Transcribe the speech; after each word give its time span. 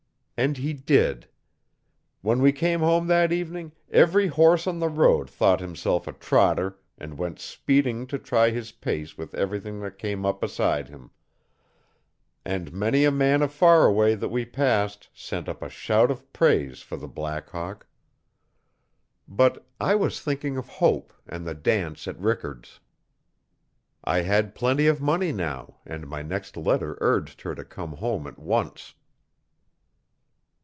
And 0.43 0.57
he 0.57 0.73
did. 0.73 1.27
When 2.23 2.41
we 2.41 2.51
came 2.51 2.79
home 2.79 3.05
that 3.05 3.31
evening 3.31 3.73
every 3.91 4.25
horse 4.25 4.65
on 4.65 4.79
the 4.79 4.89
road 4.89 5.29
thought 5.29 5.59
himself 5.59 6.07
a 6.07 6.13
trotter 6.13 6.79
and 6.97 7.19
went 7.19 7.37
speeding 7.39 8.07
to 8.07 8.17
try 8.17 8.49
his 8.49 8.71
pace 8.71 9.19
with 9.19 9.35
everything 9.35 9.81
that 9.81 9.99
came 9.99 10.25
up 10.25 10.41
beside 10.41 10.89
him. 10.89 11.11
And 12.43 12.73
many 12.73 13.05
a 13.05 13.11
man 13.11 13.43
of 13.43 13.53
Faraway, 13.53 14.15
that 14.15 14.29
we 14.29 14.43
passed, 14.45 15.09
sent 15.13 15.47
up 15.47 15.61
a 15.61 15.69
shout 15.69 16.09
of 16.09 16.33
praise 16.33 16.81
for 16.81 16.97
the 16.97 17.07
Black 17.07 17.51
Hawk. 17.51 17.85
But 19.27 19.63
I 19.79 19.93
was 19.93 20.21
thinking 20.21 20.57
of 20.57 20.67
Hope 20.67 21.13
and 21.27 21.45
the 21.45 21.53
dance 21.53 22.07
at 22.07 22.17
Rickard's. 22.19 22.79
I 24.03 24.21
had 24.21 24.55
plenty 24.55 24.87
of 24.87 24.99
money 24.99 25.31
now 25.31 25.75
and 25.85 26.07
my 26.09 26.23
next 26.23 26.57
letter 26.57 26.97
urged 26.99 27.41
her 27.43 27.53
to 27.53 27.63
come 27.63 27.97
home 27.97 28.25
at 28.25 28.39
once. 28.39 28.95